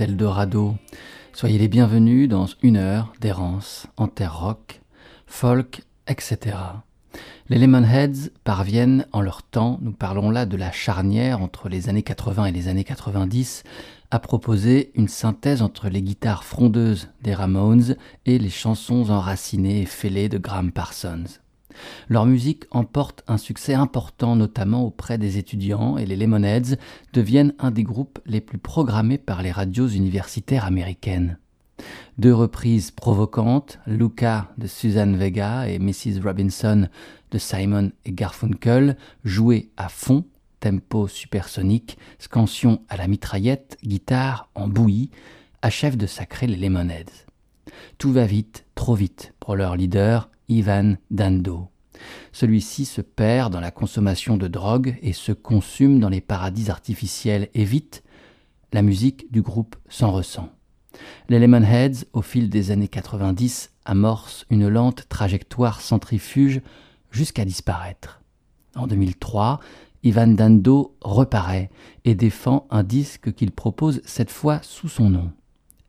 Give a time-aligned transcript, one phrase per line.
[0.00, 0.76] Eldorado.
[1.32, 4.80] Soyez les bienvenus dans une heure d'errance en terre rock,
[5.26, 6.56] folk, etc.
[7.48, 12.02] Les Lemonheads parviennent en leur temps, nous parlons là de la charnière entre les années
[12.02, 13.64] 80 et les années 90,
[14.10, 17.96] à proposer une synthèse entre les guitares frondeuses des Ramones
[18.26, 21.40] et les chansons enracinées et fêlées de Graham Parsons.
[22.08, 26.76] Leur musique emporte un succès important notamment auprès des étudiants et les Lemonheads
[27.12, 31.38] deviennent un des groupes les plus programmés par les radios universitaires américaines.
[32.18, 36.20] Deux reprises provocantes, Luca de Suzanne Vega et Mrs.
[36.22, 36.88] Robinson
[37.30, 40.24] de Simon et Garfunkel, jouées à fond,
[40.60, 45.10] tempo supersonique, scansion à la mitraillette, guitare en bouillie,
[45.62, 47.26] achèvent de sacrer les Lemonheads.
[47.98, 51.68] Tout va vite, trop vite pour leur leader, Ivan Dando.
[52.32, 57.48] Celui-ci se perd dans la consommation de drogue et se consume dans les paradis artificiels
[57.54, 58.02] et vite,
[58.72, 60.50] la musique du groupe s'en ressent.
[61.28, 66.60] Les Lemonheads, au fil des années 90, amorcent une lente trajectoire centrifuge
[67.10, 68.20] jusqu'à disparaître.
[68.74, 69.60] En 2003,
[70.02, 71.70] Ivan Dando reparaît
[72.04, 75.32] et défend un disque qu'il propose cette fois sous son nom.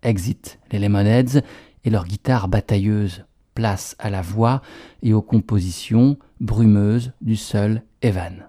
[0.02, 1.42] Exit les Lemonheads
[1.84, 3.26] et leur guitare batailleuse,
[3.60, 4.62] place à la voix
[5.04, 8.48] et aux compositions brumeuses du seul Evan.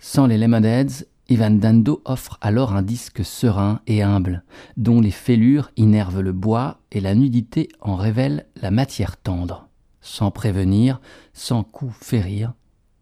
[0.00, 4.42] Sans les Lemonheads, Ivan Dando offre alors un disque serein et humble,
[4.76, 9.68] dont les fêlures innervent le bois et la nudité en révèle la matière tendre.
[10.00, 11.00] Sans prévenir,
[11.32, 12.52] sans coup férir,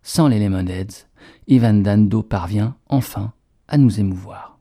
[0.03, 1.07] sans les Lemonheads,
[1.49, 3.33] Ivan Dando parvient enfin
[3.67, 4.56] à nous émouvoir.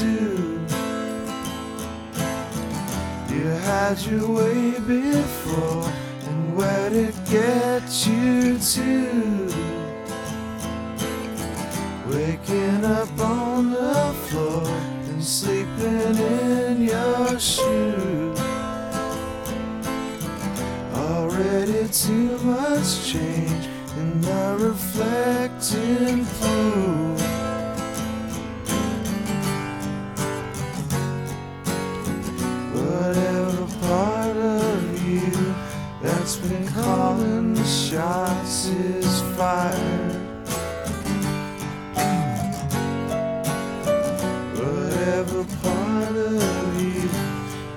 [0.00, 0.60] Do.
[3.28, 5.92] You had your way before,
[6.26, 9.48] and where did it get you to?
[12.08, 14.66] Waking up on the floor
[15.10, 18.38] and sleeping in your shoes.
[20.94, 24.48] Already too much change in the
[36.40, 36.82] pool.
[36.82, 40.14] calling the shots is fired.
[44.56, 47.08] Whatever part of you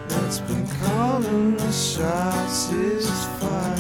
[0.07, 3.70] that's been calling the shots is fired.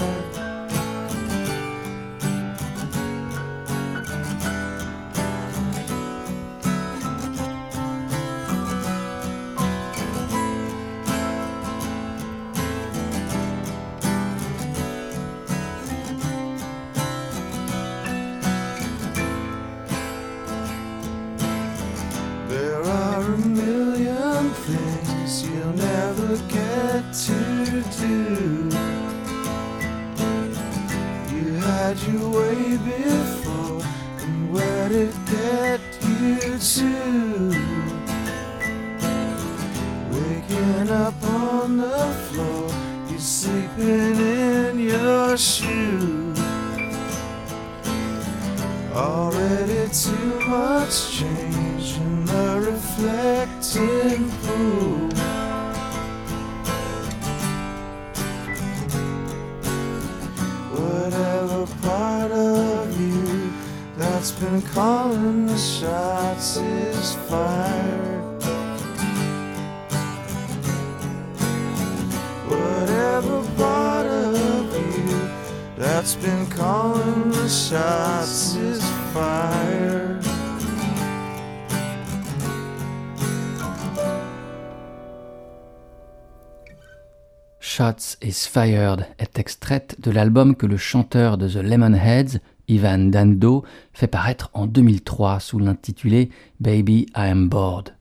[88.31, 92.39] Is Fired est extraite de l'album que le chanteur de The Lemonheads,
[92.69, 96.29] Ivan Dando, fait paraître en 2003 sous l'intitulé
[96.61, 97.93] Baby I Am Bored.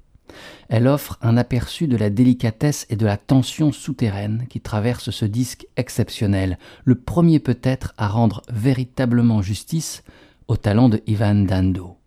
[0.68, 5.24] Elle offre un aperçu de la délicatesse et de la tension souterraine qui traverse ce
[5.24, 10.04] disque exceptionnel, le premier peut-être à rendre véritablement justice
[10.46, 11.99] au talent de Ivan Dando.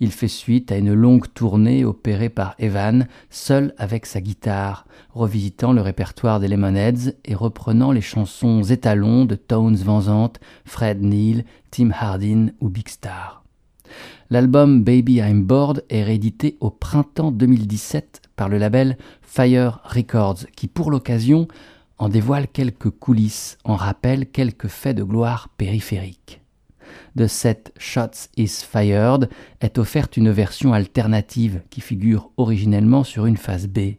[0.00, 5.72] Il fait suite à une longue tournée opérée par Evan, seul avec sa guitare, revisitant
[5.72, 11.44] le répertoire des Lemonheads et reprenant les chansons étalons de Tones Van Zandt, Fred Neil,
[11.70, 13.44] Tim Hardin ou Big Star.
[14.30, 20.68] L'album Baby I'm Bored est réédité au printemps 2017 par le label Fire Records, qui
[20.68, 21.48] pour l'occasion
[21.98, 26.40] en dévoile quelques coulisses, en rappelle quelques faits de gloire périphériques
[27.16, 29.28] de cette Shots is Fired
[29.60, 33.96] est offerte une version alternative qui figure originellement sur une phase B.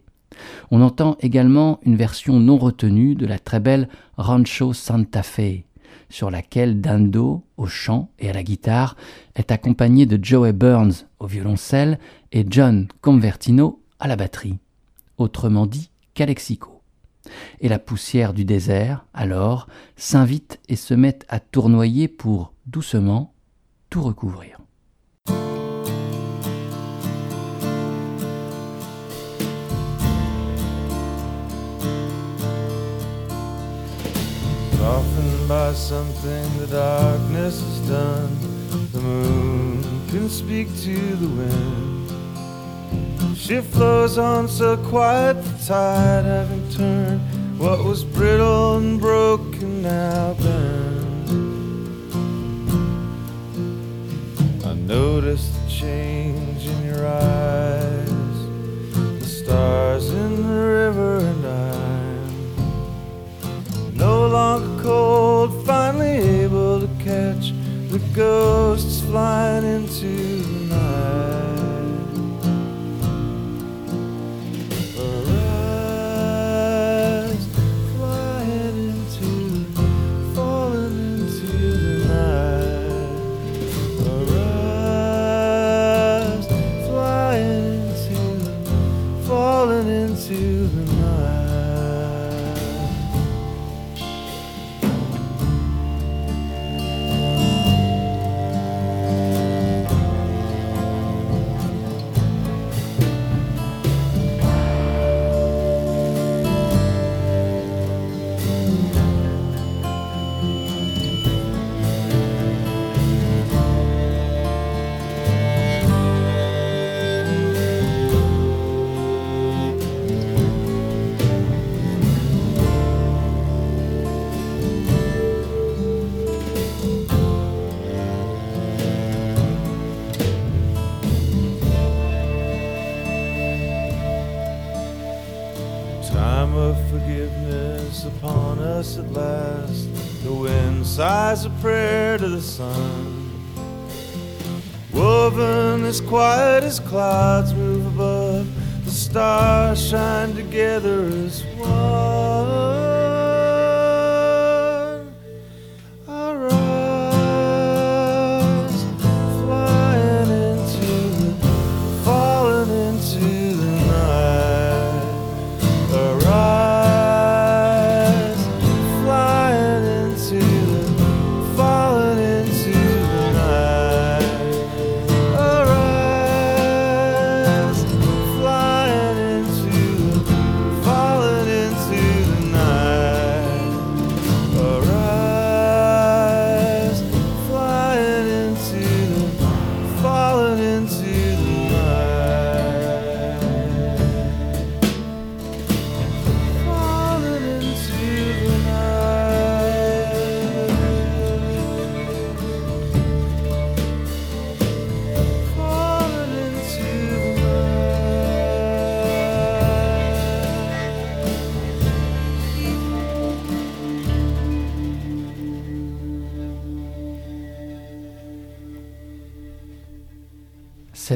[0.70, 5.64] On entend également une version non retenue de la très belle Rancho Santa Fe,
[6.08, 8.96] sur laquelle Dando, au chant et à la guitare,
[9.34, 11.98] est accompagné de Joey Burns au violoncelle
[12.32, 14.58] et John Convertino à la batterie,
[15.18, 16.69] autrement dit Calexico
[17.60, 19.66] et la poussière du désert, alors,
[19.96, 23.34] s'invite et se met à tournoyer pour, doucement,
[23.90, 24.58] tout recouvrir.
[43.36, 47.20] She flows on so quiet, the tide having turned.
[47.58, 51.32] What was brittle and broken now bends.
[54.64, 58.38] I noticed the change in your eyes,
[59.18, 61.20] the stars in the river,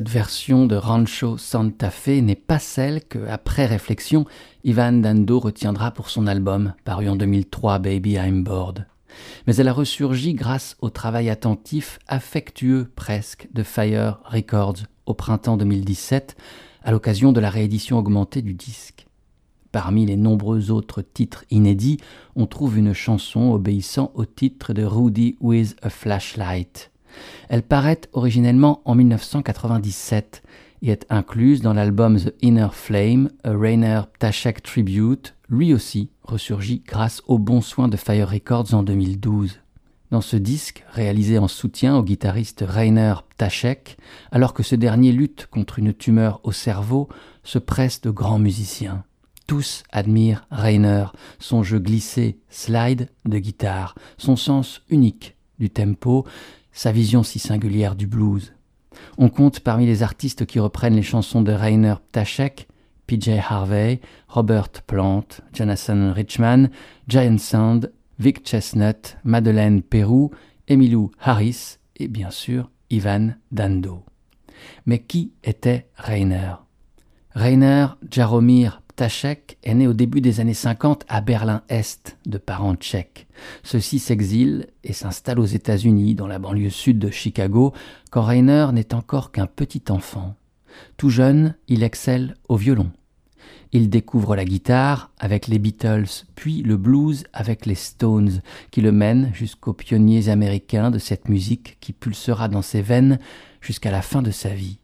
[0.05, 4.27] Cette version de Rancho Santa Fe n'est pas celle que, après réflexion,
[4.63, 8.87] Ivan Dando retiendra pour son album, paru en 2003, Baby I'm Bored.
[9.47, 15.57] Mais elle a ressurgi grâce au travail attentif, affectueux presque, de Fire Records au printemps
[15.57, 16.37] 2017,
[16.83, 19.07] à l'occasion de la réédition augmentée du disque.
[19.73, 21.97] Parmi les nombreux autres titres inédits,
[22.37, 26.91] on trouve une chanson obéissant au titre de Rudy with a Flashlight.
[27.49, 30.43] Elle paraît originellement en 1997
[30.83, 36.83] et est incluse dans l'album The Inner Flame, A Rainer Ptashek Tribute, lui aussi ressurgi
[36.87, 39.61] grâce aux bons soins de Fire Records en 2012.
[40.11, 43.97] dans ce disque, réalisé en soutien au guitariste Rainer Ptachek,
[44.31, 47.09] alors que ce dernier lutte contre une tumeur au cerveau,
[47.43, 49.03] se presse de grands musiciens.
[49.49, 51.07] Tous admirent Rainer,
[51.41, 56.25] son jeu glissé, slide de guitare, son sens unique du tempo,
[56.75, 58.53] sa vision si singulière du blues.
[59.17, 62.69] On compte parmi les artistes qui reprennent les chansons de Rainer Ptachek
[63.07, 66.71] PJ Harvey, Robert Plant, Jonathan Richman,
[67.09, 70.31] Giant Sound, Vic Chestnut, Madeleine Perrou,
[70.69, 74.05] Emilou Harris et bien sûr Ivan Dando.
[74.87, 76.55] Mais qui était Rainer?
[77.35, 83.27] Rainer Jaromir Ptachek est né au début des années 50 à Berlin-Est, de parents tchèques.
[83.65, 87.73] Ceux-ci s'exilent et s'installent aux États-Unis, dans la banlieue sud de Chicago,
[88.13, 90.37] quand Rainer n'est encore qu'un petit enfant.
[90.97, 92.93] Tout jeune, il excelle au violon.
[93.73, 98.93] Il découvre la guitare avec les Beatles, puis le blues avec les Stones, qui le
[98.93, 103.19] mènent jusqu'aux pionniers américains de cette musique qui pulsera dans ses veines
[103.61, 104.79] jusqu'à la fin de sa vie.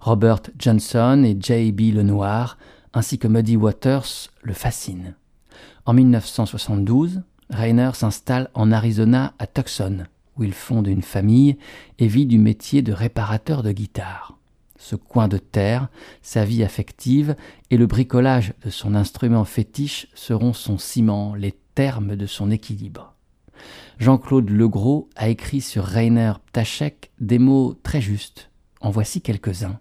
[0.00, 1.94] Robert Johnson et J.B.
[1.94, 2.58] Lenoir,
[2.94, 5.14] ainsi que Muddy Waters, le fascinent.
[5.86, 10.04] En 1972, Rainer s'installe en Arizona à Tucson,
[10.36, 11.56] où il fonde une famille
[11.98, 14.40] et vit du métier de réparateur de guitare
[14.80, 15.88] ce coin de terre,
[16.22, 17.36] sa vie affective
[17.70, 23.14] et le bricolage de son instrument fétiche seront son ciment, les termes de son équilibre.
[23.98, 28.50] Jean-Claude Legros a écrit sur Rainer Ptachek des mots très justes.
[28.80, 29.78] En voici quelques-uns.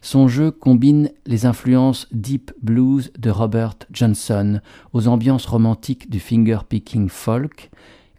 [0.00, 4.60] Son jeu combine les influences deep blues de Robert Johnson
[4.92, 7.70] aux ambiances romantiques du finger-picking folk,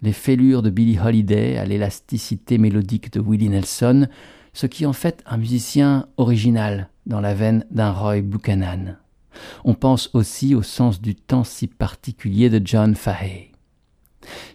[0.01, 4.07] les fêlures de Billie Holiday à l'élasticité mélodique de Willie Nelson,
[4.53, 8.98] ce qui en fait un musicien original dans la veine d'un Roy Buchanan.
[9.63, 13.49] On pense aussi au sens du temps si particulier de John Fahey.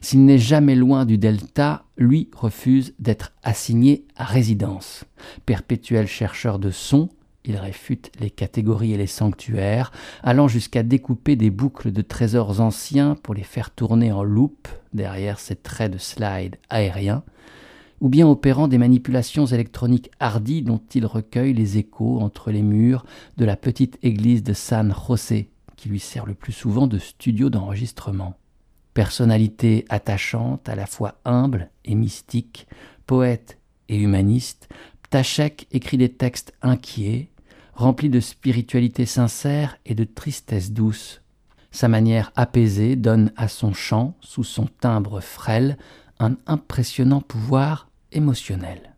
[0.00, 5.04] S'il n'est jamais loin du delta, lui refuse d'être assigné à résidence.
[5.46, 7.08] Perpétuel chercheur de sons,
[7.44, 13.16] il réfute les catégories et les sanctuaires, allant jusqu'à découper des boucles de trésors anciens
[13.22, 17.22] pour les faire tourner en loupe derrière ses traits de slide aérien,
[18.00, 23.04] ou bien opérant des manipulations électroniques hardies dont il recueille les échos entre les murs
[23.36, 27.50] de la petite église de San José, qui lui sert le plus souvent de studio
[27.50, 28.34] d'enregistrement.
[28.94, 32.68] Personnalité attachante, à la fois humble et mystique,
[33.06, 33.58] poète
[33.88, 34.68] et humaniste,
[35.02, 37.28] Ptachek écrit des textes inquiets,
[37.74, 41.22] remplis de spiritualité sincère et de tristesse douce.
[41.72, 45.76] Sa manière apaisée donne à son chant, sous son timbre frêle,
[46.20, 48.93] un impressionnant pouvoir émotionnel.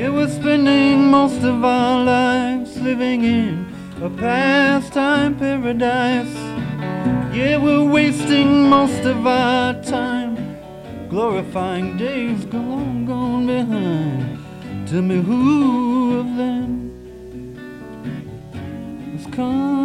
[0.00, 3.66] Yeah, we're spending most of our lives living in
[4.02, 6.34] a pastime paradise.
[7.36, 10.56] Yeah, we're wasting most of our time
[11.10, 14.38] glorifying days long gone behind.
[14.88, 16.72] Tell me who of them
[19.12, 19.80] has come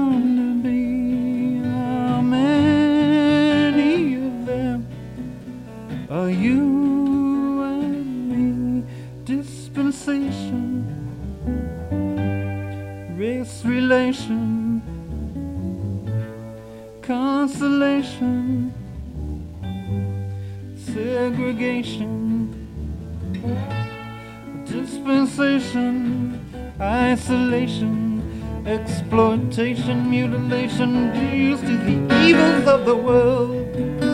[17.05, 18.73] consolation,
[20.75, 22.49] segregation,
[24.65, 26.39] dispensation,
[26.81, 34.04] isolation, exploitation, mutilation, due to the evils of the world.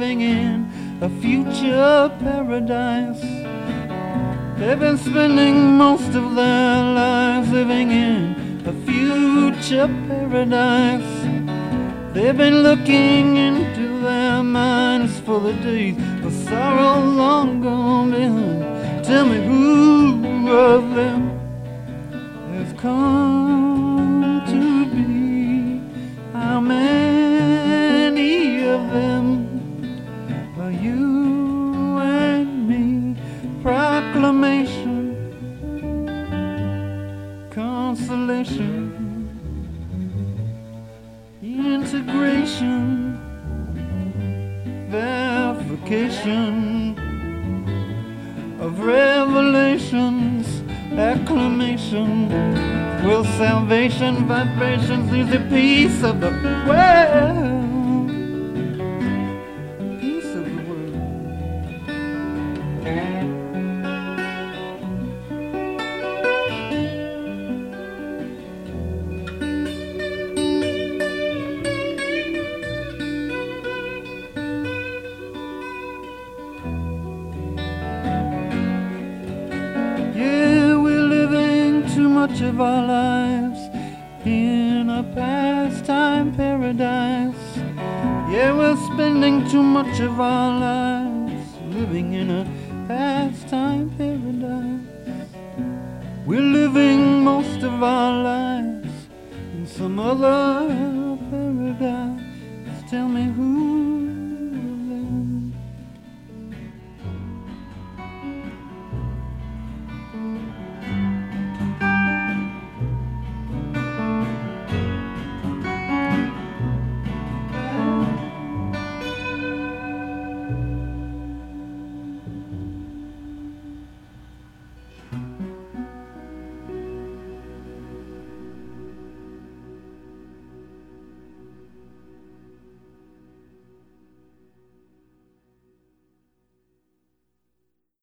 [0.00, 0.66] Living in
[1.02, 3.20] a future paradise.
[4.58, 11.12] They've been spending most of their lives living in a future paradise.
[12.14, 19.04] They've been looking into their minds for the days of sorrow long gone behind.
[19.04, 21.20] Tell me who of them
[22.54, 25.82] has come to be?
[26.32, 26.99] How many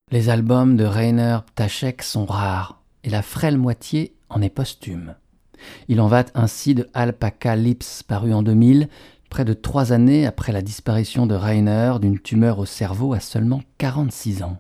[0.10, 5.16] Les albums de Rainer Ptachek sont rares et la frêle moitié en est posthume.
[5.90, 8.88] Il en va ainsi de Alpaca Lips paru en 2000,
[9.30, 13.62] près de trois années après la disparition de Rainer d'une tumeur au cerveau à seulement
[13.80, 14.60] 46 ans.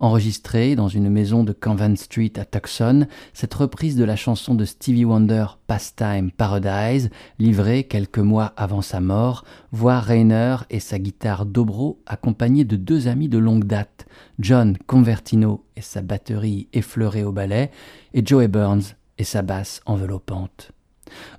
[0.00, 4.64] Enregistrée dans une maison de Convent Street à Tucson, cette reprise de la chanson de
[4.64, 11.46] Stevie Wonder Pastime Paradise, livrée quelques mois avant sa mort, voit Rainer et sa guitare
[11.46, 14.06] dobro accompagnés de deux amis de longue date,
[14.38, 17.72] John Convertino et sa batterie effleurée au ballet,
[18.14, 20.70] et Joey Burns et sa basse enveloppante.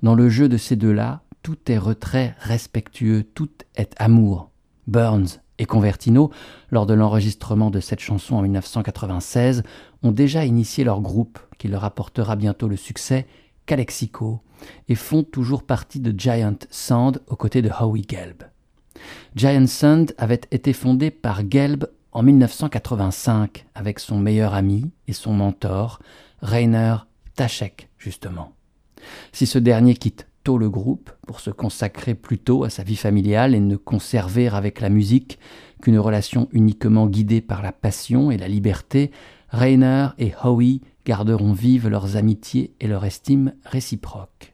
[0.03, 4.51] Dans le jeu de ces deux-là, tout est retrait respectueux, tout est amour.
[4.87, 6.31] Burns et Convertino,
[6.71, 9.63] lors de l'enregistrement de cette chanson en 1996,
[10.01, 13.27] ont déjà initié leur groupe, qui leur apportera bientôt le succès,
[13.65, 14.39] Calexico,
[14.87, 18.43] et font toujours partie de Giant Sand aux côtés de Howie Gelb.
[19.35, 25.33] Giant Sand avait été fondé par Gelb en 1985 avec son meilleur ami et son
[25.33, 25.99] mentor,
[26.41, 26.95] Rainer
[27.35, 28.53] Tachek, justement.
[29.31, 33.55] Si ce dernier quitte tôt le groupe pour se consacrer plutôt à sa vie familiale
[33.55, 35.39] et ne conserver avec la musique
[35.81, 39.11] qu'une relation uniquement guidée par la passion et la liberté,
[39.49, 44.53] Rainer et Howie garderont vives leurs amitiés et leur estime réciproque.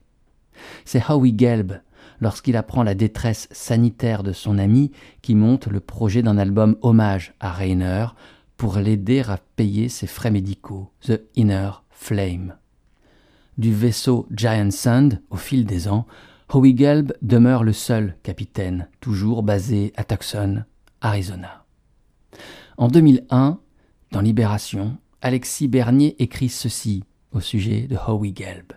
[0.85, 1.81] C'est Howie Gelb,
[2.19, 7.33] lorsqu'il apprend la détresse sanitaire de son ami, qui monte le projet d'un album hommage
[7.39, 8.07] à Rainer
[8.57, 12.55] pour l'aider à payer ses frais médicaux, The Inner Flame
[13.57, 16.05] du vaisseau Giant Sand au fil des ans,
[16.53, 20.63] Howie Gelb demeure le seul capitaine, toujours basé à Tucson,
[21.01, 21.65] Arizona.
[22.77, 23.59] En 2001,
[24.11, 28.73] dans Libération, Alexis Bernier écrit ceci au sujet de Howie Gelb.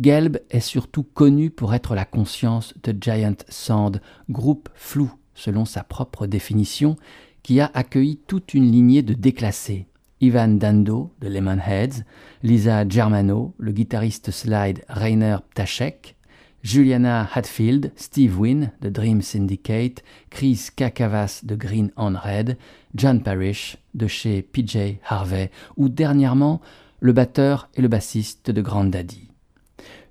[0.00, 5.82] Gelb est surtout connu pour être la conscience de Giant Sand, groupe flou selon sa
[5.82, 6.96] propre définition,
[7.42, 9.86] qui a accueilli toute une lignée de déclassés,
[10.20, 12.04] Ivan Dando de Lemonheads,
[12.42, 16.16] Lisa Germano, le guitariste slide Rainer Ptachek,
[16.62, 22.58] Juliana Hatfield, Steve Wynn de Dream Syndicate, Chris Kakavas de Green on Red,
[22.94, 26.60] John Parrish de chez PJ Harvey ou dernièrement
[27.00, 29.28] le batteur et le bassiste de Grand Daddy.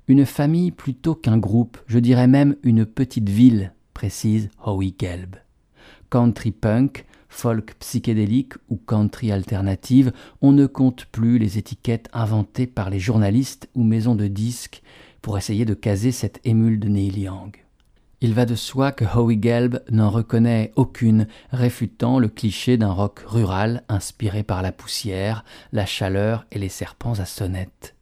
[0.07, 5.35] Une famille plutôt qu'un groupe, je dirais même une petite ville, précise Howie Gelb.
[6.09, 10.11] Country punk, folk psychédélique ou country alternative,
[10.41, 14.81] on ne compte plus les étiquettes inventées par les journalistes ou maisons de disques
[15.21, 17.55] pour essayer de caser cette émule de Neil Young.
[18.21, 23.23] Il va de soi que Howie Gelb n'en reconnaît aucune, réfutant le cliché d'un rock
[23.25, 27.95] rural inspiré par la poussière, la chaleur et les serpents à sonnettes.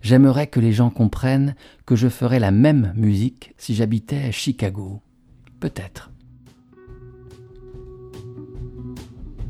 [0.00, 1.54] J'aimerais que les gens comprennent
[1.86, 5.00] que je ferais la même musique si j'habitais à Chicago.
[5.60, 6.11] Peut-être.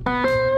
[0.05, 0.52] Música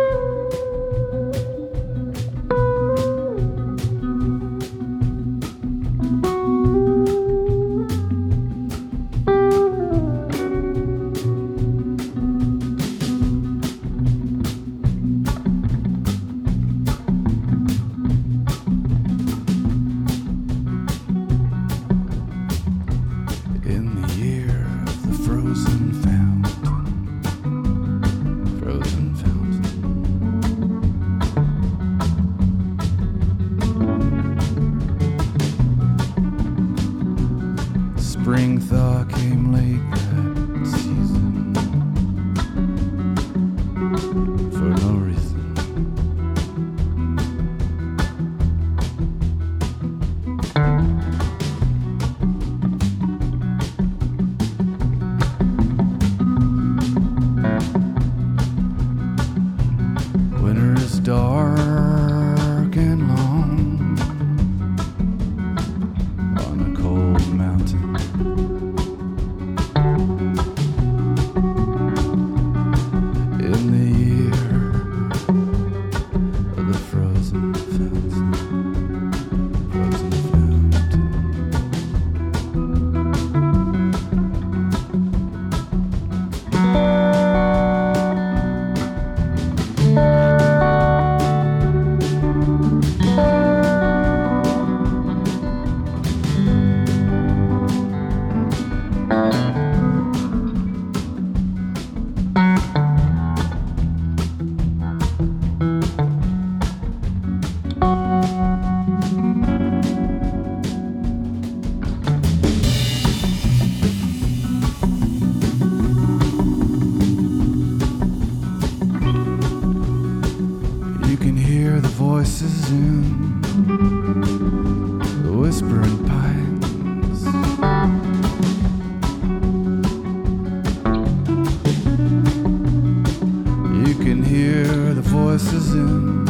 [135.35, 136.24] voices in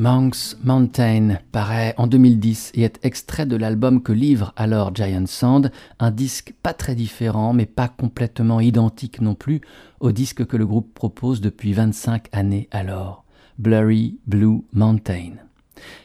[0.00, 5.70] Monk's Mountain paraît en 2010 et est extrait de l'album que livre alors Giant Sand,
[5.98, 9.60] un disque pas très différent mais pas complètement identique non plus
[10.00, 13.24] au disque que le groupe propose depuis 25 années alors,
[13.58, 15.32] Blurry Blue Mountain.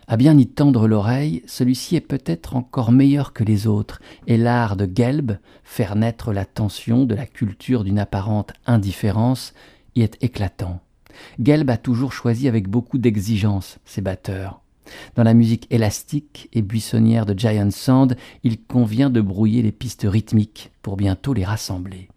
[0.10, 4.76] À bien y tendre l'oreille, celui-ci est peut-être encore meilleur que les autres, et l'art
[4.76, 9.54] de Gelb, faire naître la tension de la culture d'une apparente indifférence,
[9.96, 10.82] y est éclatant.
[11.40, 14.62] Gelb a toujours choisi avec beaucoup d'exigence ses batteurs.
[15.16, 20.06] Dans la musique élastique et buissonnière de Giant Sand, il convient de brouiller les pistes
[20.08, 22.10] rythmiques pour bientôt les rassembler.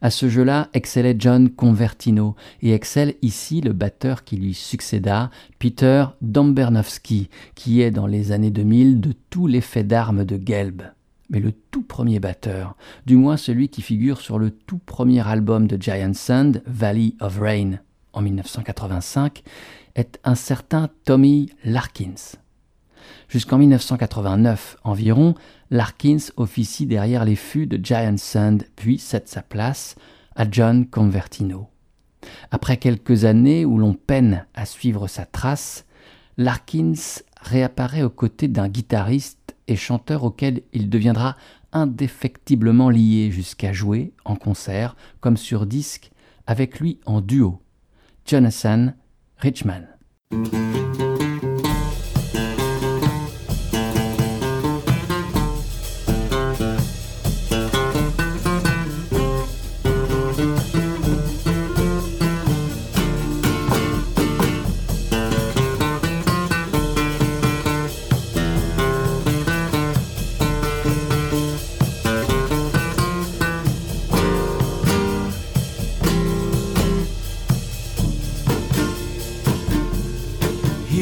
[0.00, 6.06] À ce jeu-là excellait John Convertino et excelle ici le batteur qui lui succéda, Peter
[6.20, 10.82] Dombernovski, qui est dans les années 2000 de tout l'effet d'armes de Gelb.
[11.30, 15.66] Mais le tout premier batteur, du moins celui qui figure sur le tout premier album
[15.66, 17.78] de Giant Sand, Valley of Rain,
[18.12, 19.42] en 1985
[19.94, 22.36] est un certain Tommy Larkins.
[23.28, 25.34] Jusqu'en 1989 environ,
[25.70, 29.96] Larkins officie derrière les fûts de Giant Sand puis cède sa place
[30.36, 31.68] à John Convertino.
[32.50, 35.84] Après quelques années où l'on peine à suivre sa trace,
[36.36, 41.36] Larkins réapparaît aux côtés d'un guitariste et chanteur auquel il deviendra
[41.72, 46.12] indéfectiblement lié jusqu'à jouer en concert comme sur disque
[46.46, 47.60] avec lui en duo.
[48.24, 48.94] Jonathan
[49.42, 51.11] Richman.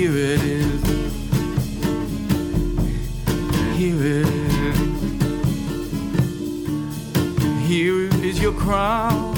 [0.01, 0.83] Here it is.
[3.77, 4.79] Here it is.
[7.69, 9.37] Here is your crown,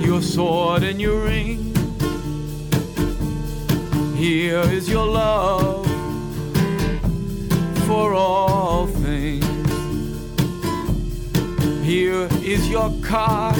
[0.00, 1.74] your sword and your ring.
[4.14, 5.84] Here is your love
[7.84, 9.44] for all things.
[11.84, 13.56] Here is your card,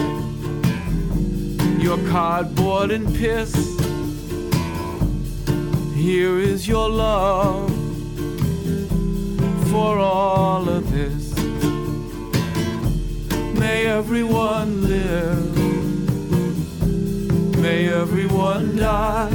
[1.83, 3.77] your cardboard and piss.
[5.98, 7.70] Here is your love
[9.68, 11.34] for all of this.
[13.58, 15.56] May everyone live.
[17.58, 19.28] May everyone die.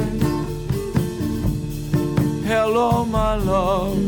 [2.46, 3.98] Hello, my love.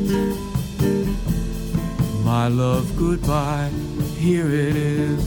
[2.25, 3.71] My love, goodbye.
[4.17, 5.23] Here it is.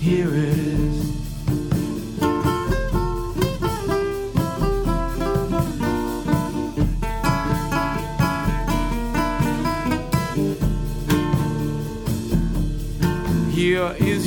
[0.00, 0.59] Here it is.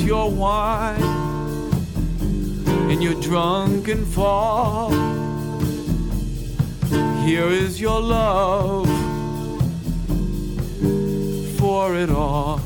[0.04, 1.02] Your wine
[2.90, 4.90] and your drunken fall.
[7.24, 8.86] Here is your love
[11.58, 12.58] for it all.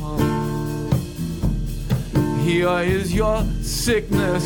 [2.43, 4.43] Here is your sickness,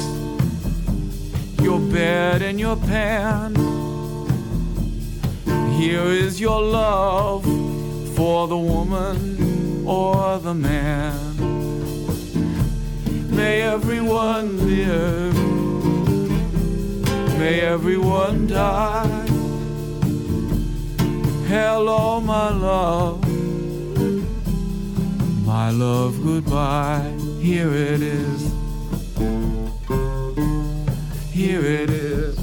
[1.61, 3.55] your bed and your pan.
[5.79, 7.43] Here is your love
[8.15, 11.32] for the woman or the man.
[13.73, 15.35] Everyone live,
[17.39, 19.25] may everyone die.
[21.47, 23.19] Hello, my love,
[25.43, 27.17] my love, goodbye.
[27.41, 28.53] Here it is,
[31.31, 32.42] here it is.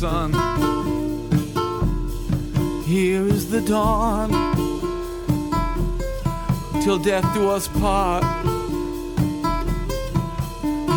[0.00, 0.32] Son.
[2.84, 4.30] Here is the dawn.
[6.82, 8.24] Till death do us part.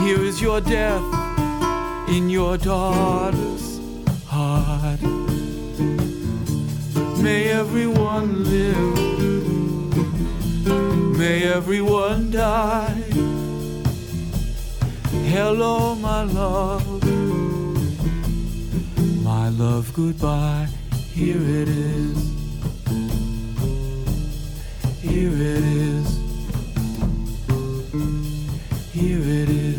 [0.06, 1.04] Here is your death
[2.08, 3.82] in your daughter's
[4.26, 5.02] heart.
[7.22, 9.08] May everyone live.
[11.18, 13.04] May everyone die.
[15.36, 16.93] Hello, my love.
[19.64, 20.68] Love, goodbye.
[21.14, 22.18] Here it is.
[25.00, 26.20] Here it is.
[28.92, 29.73] Here it is.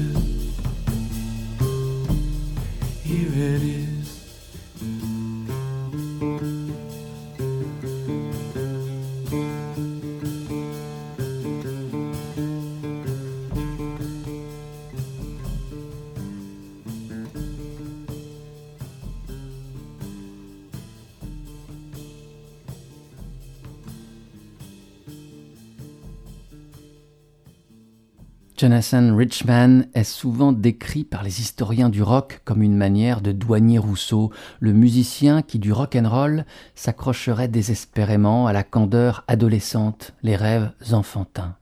[28.65, 33.77] Jonathan Richman est souvent décrit par les historiens du rock comme une manière de douanier
[33.77, 40.35] Rousseau, le musicien qui du rock and roll s'accrocherait désespérément à la candeur adolescente, les
[40.35, 41.57] rêves enfantins.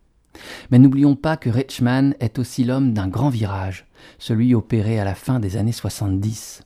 [0.71, 3.89] Mais n'oublions pas que Richman est aussi l'homme d'un grand virage,
[4.21, 6.63] celui opéré à la fin des années 70.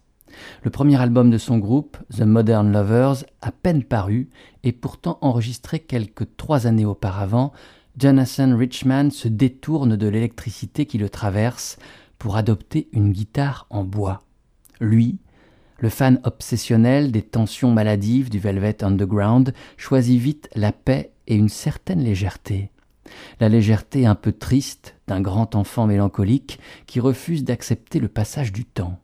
[0.65, 4.29] Le premier album de son groupe, The Modern Lovers, à peine paru,
[4.65, 7.55] et pourtant enregistré quelques trois années auparavant,
[7.99, 11.79] Jonathan Richman se détourne de l'électricité qui le traverse
[12.19, 14.25] pour adopter une guitare en bois.
[14.81, 15.19] Lui,
[15.79, 21.49] le fan obsessionnel des tensions maladives du Velvet Underground, choisit vite la paix et une
[21.49, 22.71] certaine légèreté.
[23.41, 28.65] La légèreté un peu triste d'un grand enfant mélancolique qui refuse d'accepter le passage du
[28.65, 28.99] temps.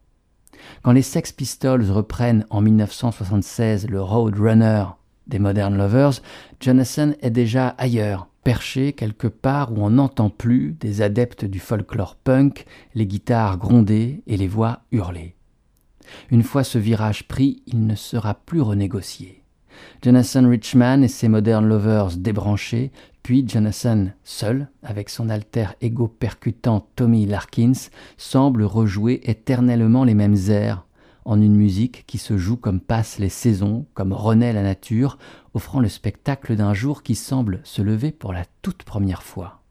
[0.82, 4.84] Quand les Sex Pistols reprennent en 1976 le Roadrunner
[5.26, 6.20] des Modern Lovers,
[6.60, 12.16] Jonathan est déjà ailleurs, perché quelque part où on n'entend plus des adeptes du folklore
[12.16, 15.36] punk, les guitares gronder et les voix hurler.
[16.30, 19.42] Une fois ce virage pris, il ne sera plus renégocié.
[20.02, 22.90] Jonathan Richman et ses Modern Lovers débranchés,
[23.22, 30.36] puis Jonathan seul, avec son alter ego percutant Tommy Larkins, semble rejouer éternellement les mêmes
[30.48, 30.84] airs,
[31.24, 35.18] en une musique qui se joue comme passent les saisons, comme renaît la nature,
[35.54, 39.62] offrant le spectacle d'un jour qui semble se lever pour la toute première fois.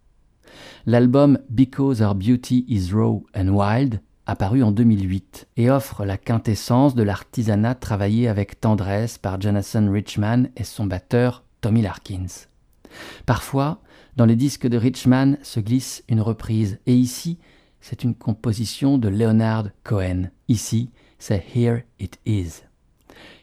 [0.85, 6.95] L'album Because Our Beauty is Raw and Wild, apparu en 2008, et offre la quintessence
[6.95, 12.47] de l'artisanat travaillé avec tendresse par Jonathan Richman et son batteur Tommy Larkins.
[13.25, 13.81] Parfois,
[14.17, 17.39] dans les disques de Richman se glisse une reprise, et ici,
[17.79, 20.29] c'est une composition de Leonard Cohen.
[20.47, 20.91] Ici,
[21.21, 22.63] c'est Here It Is.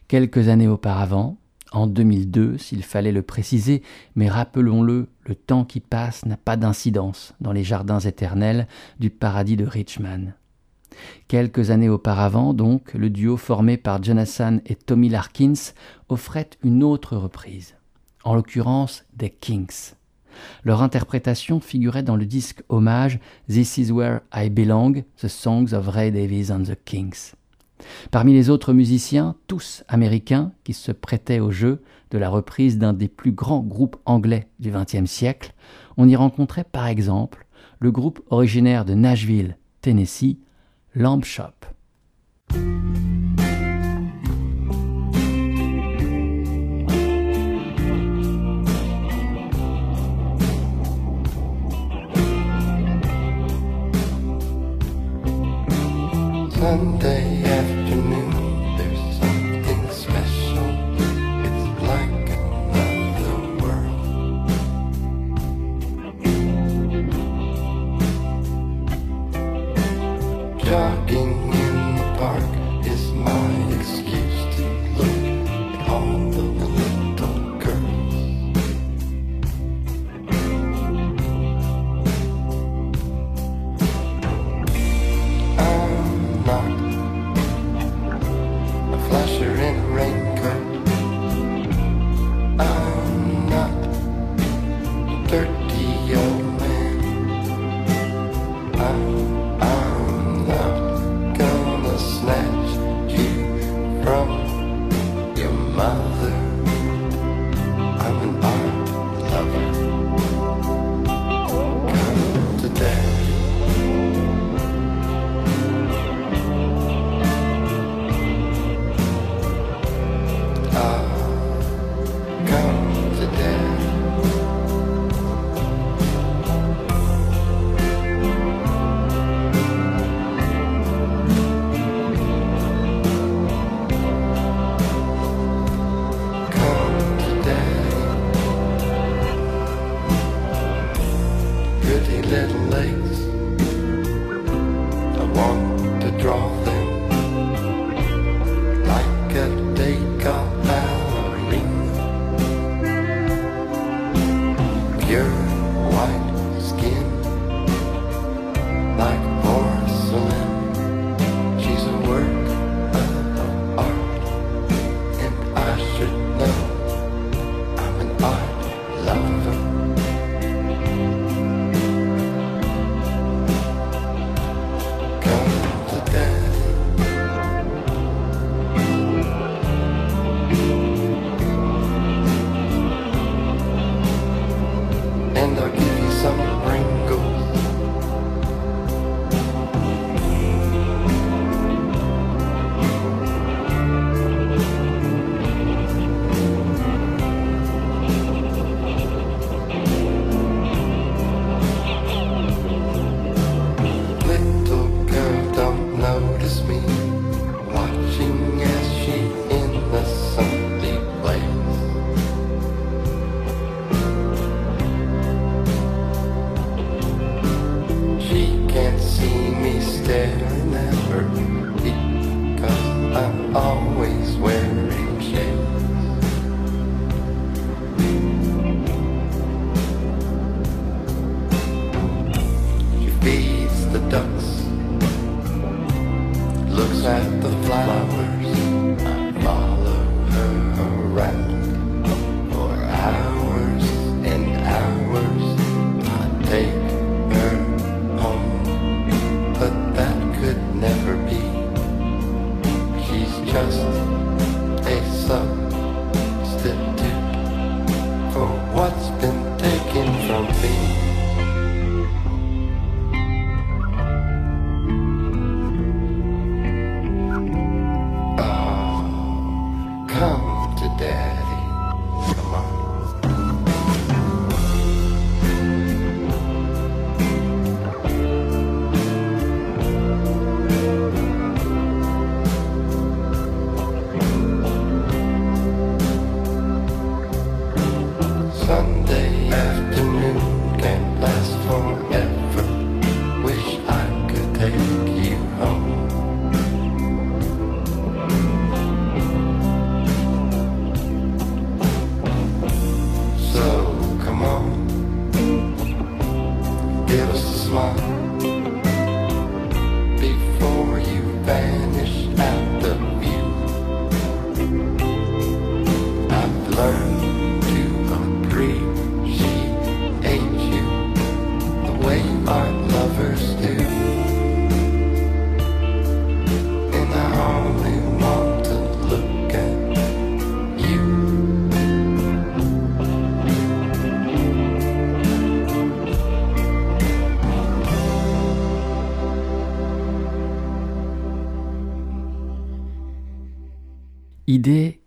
[0.08, 1.38] Quelques années auparavant,
[1.70, 3.82] en 2002, s'il fallait le préciser,
[4.16, 8.66] mais rappelons-le, le temps qui passe n'a pas d'incidence dans les jardins éternels
[8.98, 10.34] du paradis de Richman.
[11.28, 15.72] Quelques années auparavant, donc, le duo formé par Jonathan et Tommy Larkins
[16.08, 17.76] offrait une autre reprise,
[18.24, 19.94] en l'occurrence des Kinks.
[20.64, 25.86] Leur interprétation figurait dans le disque hommage This Is Where I Belong, The Songs of
[25.86, 27.34] Ray Davies and the Kings.
[28.10, 32.92] Parmi les autres musiciens, tous américains, qui se prêtaient au jeu de la reprise d'un
[32.92, 35.54] des plus grands groupes anglais du XXe siècle,
[35.96, 37.46] on y rencontrait par exemple
[37.80, 40.38] le groupe originaire de Nashville, Tennessee,
[40.94, 41.52] Lamp Shop.
[70.68, 71.47] talking.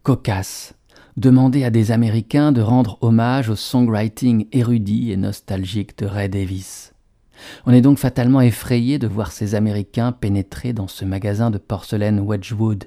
[0.04, 0.74] Cocasse.
[1.18, 6.93] Demander à des Américains de rendre hommage au songwriting érudit et nostalgique de Ray Davis.
[7.66, 12.20] On est donc fatalement effrayé de voir ces Américains pénétrer dans ce magasin de porcelaine
[12.20, 12.86] Wedgwood.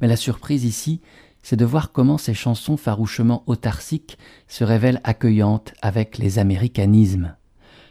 [0.00, 1.00] Mais la surprise ici,
[1.42, 7.34] c'est de voir comment ces chansons farouchement autarciques se révèlent accueillantes avec les américanismes.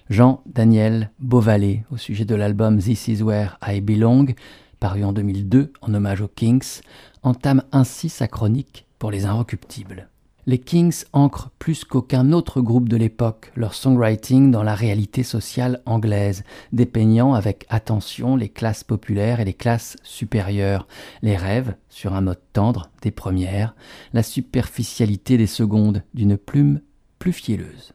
[0.10, 4.36] Jean-Daniel Beauvalet, au sujet de l'album This Is Where I Belong,
[4.80, 6.82] paru en 2002 en hommage aux Kings,
[7.24, 10.10] entame ainsi sa chronique pour les Inrecuptibles.
[10.48, 15.82] Les Kings ancrent plus qu'aucun autre groupe de l'époque leur songwriting dans la réalité sociale
[15.86, 16.44] anglaise,
[16.74, 20.88] dépeignant avec attention les classes populaires et les classes supérieures,
[21.22, 23.76] les rêves, sur un mode tendre, des premières,
[24.14, 26.82] la superficialité des secondes, d'une plume
[27.20, 27.94] plus fielleuse.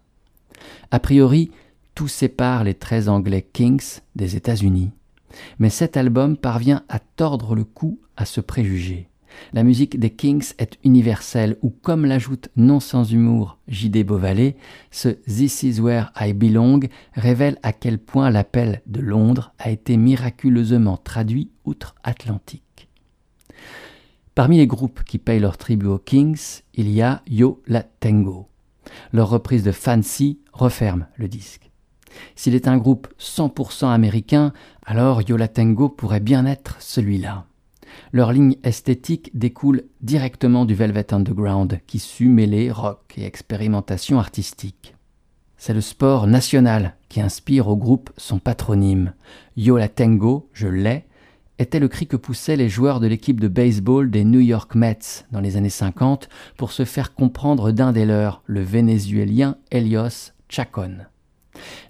[0.92, 1.50] A priori,
[1.96, 4.92] tout sépare les très anglais Kings des États-Unis.
[5.58, 9.08] Mais cet album parvient à tordre le cou à ce préjugé.
[9.52, 14.04] La musique des Kings est universelle, ou comme l'ajoute non sans humour J.D.
[14.04, 14.56] Beauvalet,
[14.90, 16.80] ce This is where I belong
[17.14, 22.88] révèle à quel point l'appel de Londres a été miraculeusement traduit outre-Atlantique.
[24.34, 28.48] Parmi les groupes qui payent leur tribut aux Kings, il y a Yo La Tengo.
[29.12, 31.70] Leur reprise de Fancy referme le disque.
[32.34, 34.52] S'il est un groupe 100% américain,
[34.84, 37.46] alors Yo La Tengo pourrait bien être celui-là.
[38.12, 44.94] Leur ligne esthétique découle directement du Velvet Underground, qui sut mêler rock et expérimentation artistique.
[45.56, 49.14] C'est le sport national qui inspire au groupe son patronyme.
[49.56, 51.06] Yo la Tango, je l'ai,
[51.58, 55.24] était le cri que poussaient les joueurs de l'équipe de baseball des New York Mets
[55.32, 60.98] dans les années 50 pour se faire comprendre d'un des leurs, le vénézuélien Elios Chacon.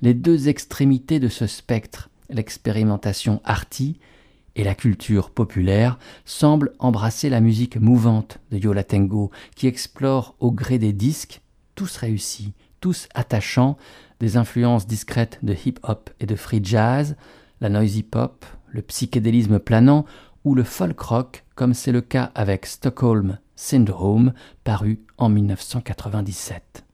[0.03, 3.99] Les deux extrémités de ce spectre, l'expérimentation arty
[4.57, 10.51] et la culture populaire semblent embrasser la musique mouvante de Yola Tengo, qui explore au
[10.51, 11.43] gré des disques,
[11.75, 13.77] tous réussis, tous attachants,
[14.19, 17.17] des influences discrètes de hip-hop et de free jazz,
[17.61, 20.07] la noisy pop, le psychédélisme planant
[20.45, 24.33] ou le folk rock, comme c'est le cas avec Stockholm Syndrome,
[24.65, 26.85] paru en 1997.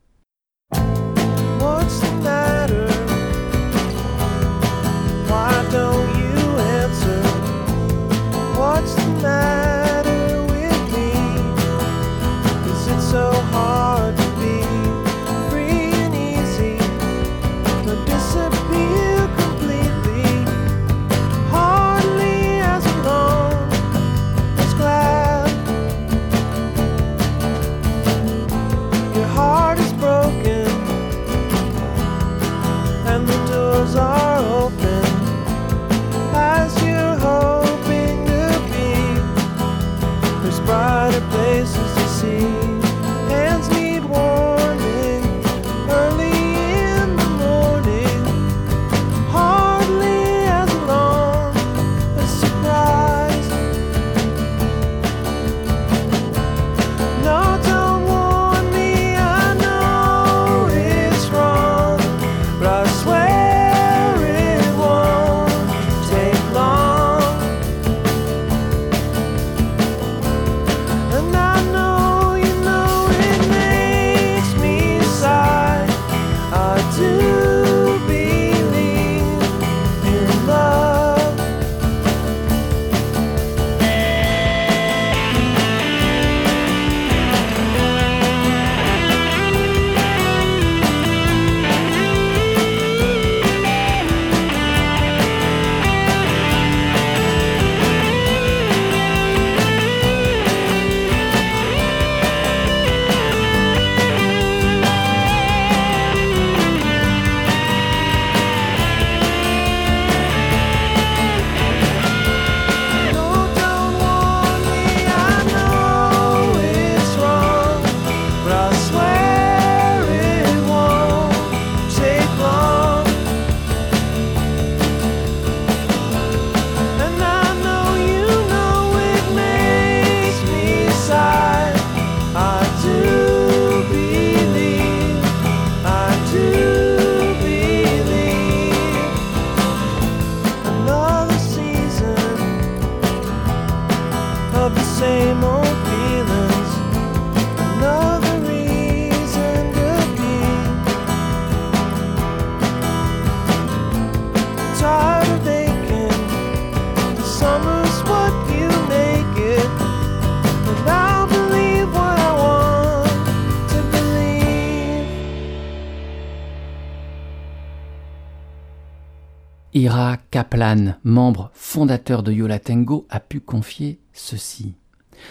[170.43, 174.74] Kaplan, membre fondateur de Yola Tango, a pu confier ceci.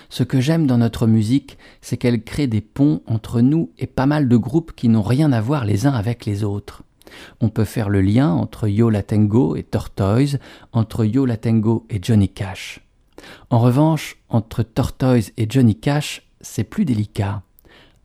[0.07, 4.05] Ce que j'aime dans notre musique, c'est qu'elle crée des ponts entre nous et pas
[4.05, 6.84] mal de groupes qui n'ont rien à voir les uns avec les autres.
[7.41, 10.39] On peut faire le lien entre Yo Latengo et Tortoise,
[10.72, 12.80] entre Yo Latengo et Johnny Cash.
[13.49, 17.41] En revanche, entre Tortoise et Johnny Cash, c'est plus délicat,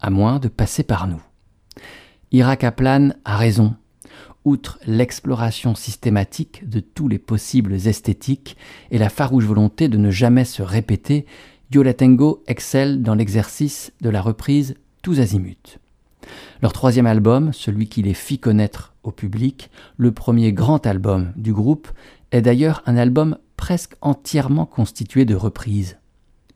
[0.01, 1.23] à moins de passer par nous.
[2.33, 3.77] Ira Kaplan a raison.
[4.47, 8.57] Outre l'exploration systématique de tous les possibles esthétiques
[8.92, 11.26] et la farouche volonté de ne jamais se répéter,
[11.74, 15.80] Latengo excelle dans l'exercice de la reprise tous azimuts.
[16.62, 21.53] Leur troisième album, celui qui les fit connaître au public, le premier grand album du
[21.53, 21.88] groupe,
[22.30, 25.97] est d'ailleurs un album presque entièrement constitué de reprises.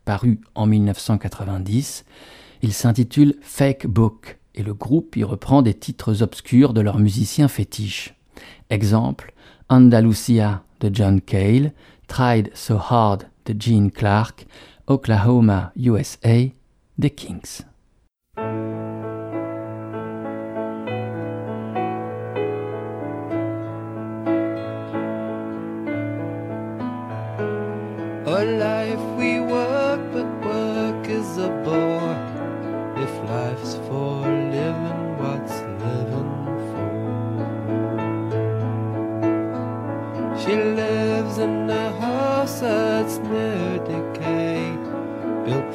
[0.05, 2.05] Paru en 1990,
[2.63, 7.49] il s'intitule Fake Book et le groupe y reprend des titres obscurs de leurs musiciens
[7.49, 8.15] fétiches.
[8.69, 9.33] Exemple,
[9.69, 11.73] Andalusia de John Cale,
[12.09, 14.47] Tried So Hard de Gene Clark,
[14.87, 16.51] Oklahoma, USA
[16.99, 17.65] des Kings.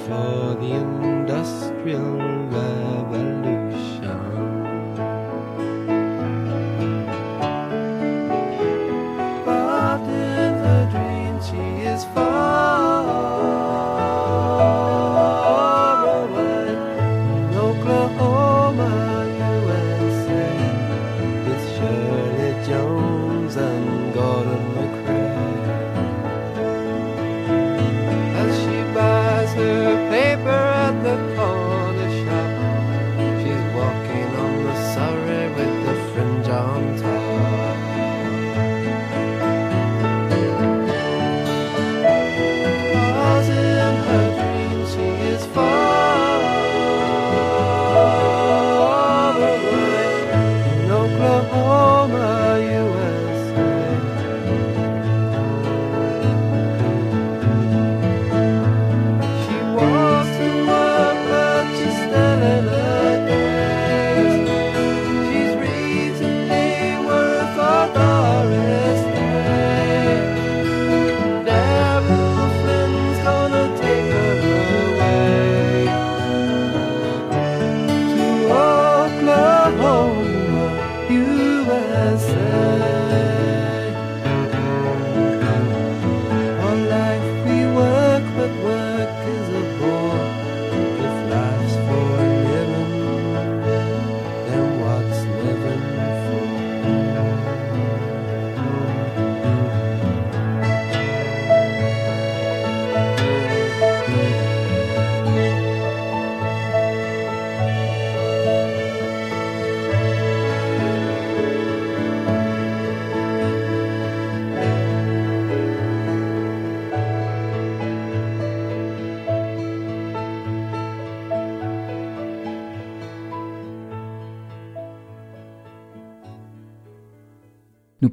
[0.07, 0.34] For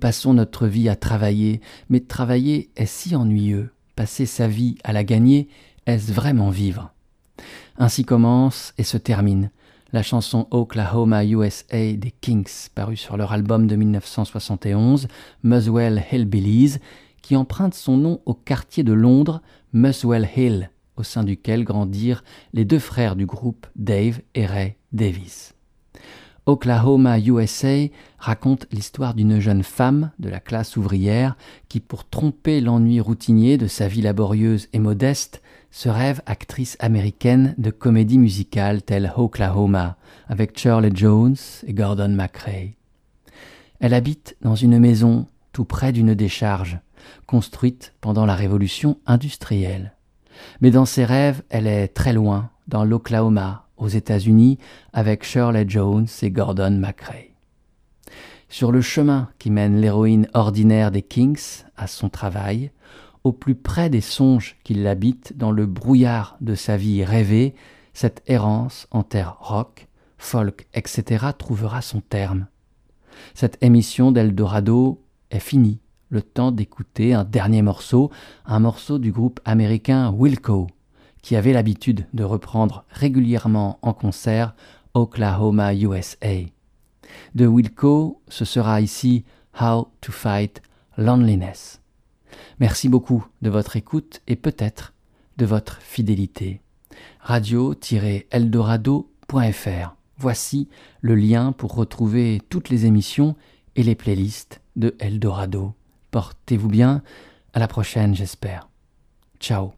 [0.02, 3.70] passons notre vie à travailler, mais travailler est si ennuyeux.
[3.94, 5.48] Passer sa vie à la gagner,
[5.86, 6.92] est-ce vraiment vivre?
[7.78, 9.52] Ainsi commence et se termine
[9.92, 15.06] la chanson Oklahoma USA des Kings, parue sur leur album de 1971,
[15.44, 16.78] Muswell Hillbillies,
[17.22, 19.40] qui emprunte son nom au quartier de Londres,
[19.72, 22.24] Muswell Hill, au sein duquel grandirent
[22.54, 25.51] les deux frères du groupe, Dave et Ray Davis.
[26.46, 27.86] Oklahoma USA
[28.18, 31.36] raconte l'histoire d'une jeune femme de la classe ouvrière
[31.68, 35.40] qui, pour tromper l'ennui routinier de sa vie laborieuse et modeste,
[35.70, 39.96] se rêve actrice américaine de comédie musicale telle Oklahoma,
[40.28, 42.74] avec Shirley Jones et Gordon McRae.
[43.78, 46.80] Elle habite dans une maison tout près d'une décharge,
[47.26, 49.94] construite pendant la révolution industrielle.
[50.60, 54.58] Mais dans ses rêves, elle est très loin, dans l'Oklahoma, aux États-Unis,
[54.92, 57.32] avec Shirley Jones et Gordon McRae.
[58.48, 62.70] Sur le chemin qui mène l'héroïne ordinaire des Kings à son travail,
[63.24, 67.54] au plus près des songes qui l'habitent dans le brouillard de sa vie rêvée,
[67.92, 71.26] cette errance en terre rock, folk, etc.
[71.36, 72.46] trouvera son terme.
[73.34, 75.80] Cette émission d'Eldorado est finie
[76.12, 78.10] le temps d'écouter un dernier morceau,
[78.44, 80.66] un morceau du groupe américain Wilco,
[81.22, 84.54] qui avait l'habitude de reprendre régulièrement en concert
[84.94, 86.42] Oklahoma USA.
[87.34, 89.24] De Wilco, ce sera ici
[89.60, 90.62] How to Fight
[90.96, 91.80] Loneliness.
[92.58, 94.94] Merci beaucoup de votre écoute et peut-être
[95.36, 96.60] de votre fidélité.
[97.20, 99.96] Radio-eldorado.fr.
[100.18, 100.68] Voici
[101.00, 103.36] le lien pour retrouver toutes les émissions
[103.76, 105.74] et les playlists de Eldorado.
[106.10, 107.02] Portez-vous bien,
[107.54, 108.68] à la prochaine j'espère.
[109.40, 109.72] Ciao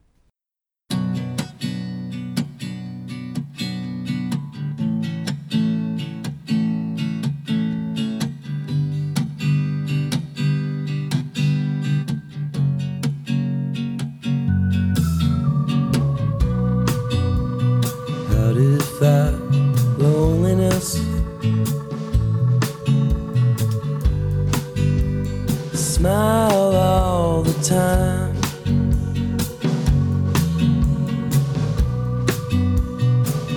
[26.04, 28.34] Smile all the time.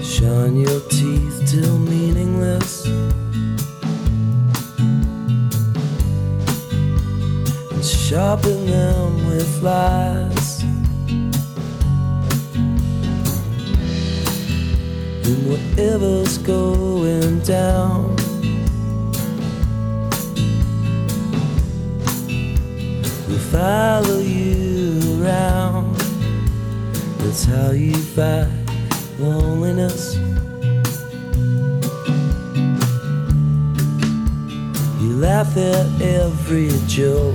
[0.02, 2.86] Shine your teeth till meaningless.
[7.74, 10.64] And sharpen them with lies.
[15.28, 18.17] and whatever's going down.
[23.58, 25.96] Follow you around.
[27.18, 28.48] That's how you fight
[29.18, 30.16] loneliness.
[35.02, 37.34] You laugh at every joke.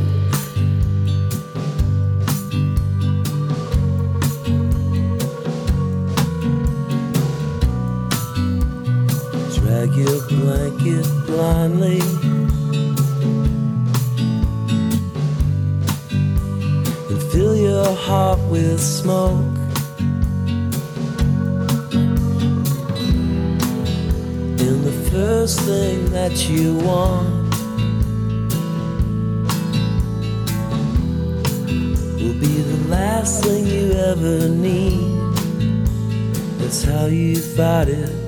[9.56, 12.31] Drag your blanket blindly.
[18.52, 19.40] With smoke.
[24.60, 27.54] And the first thing that you want
[32.20, 35.32] will be the last thing you ever need.
[36.58, 38.21] That's how you fight it.